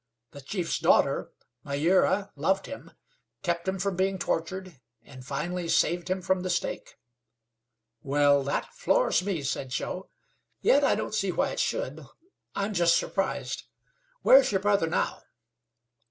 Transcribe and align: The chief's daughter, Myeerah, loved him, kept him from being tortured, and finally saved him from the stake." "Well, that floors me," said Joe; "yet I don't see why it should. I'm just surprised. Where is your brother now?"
The 0.31 0.41
chief's 0.41 0.79
daughter, 0.79 1.29
Myeerah, 1.63 2.31
loved 2.35 2.65
him, 2.65 2.89
kept 3.43 3.67
him 3.67 3.77
from 3.77 3.95
being 3.97 4.17
tortured, 4.17 4.81
and 5.03 5.23
finally 5.23 5.67
saved 5.69 6.09
him 6.09 6.23
from 6.23 6.41
the 6.41 6.49
stake." 6.49 6.95
"Well, 8.01 8.41
that 8.45 8.73
floors 8.73 9.21
me," 9.23 9.43
said 9.43 9.69
Joe; 9.69 10.09
"yet 10.59 10.83
I 10.83 10.95
don't 10.95 11.13
see 11.13 11.31
why 11.31 11.49
it 11.51 11.59
should. 11.59 12.03
I'm 12.55 12.73
just 12.73 12.97
surprised. 12.97 13.65
Where 14.23 14.37
is 14.37 14.51
your 14.51 14.61
brother 14.61 14.87
now?" 14.87 15.21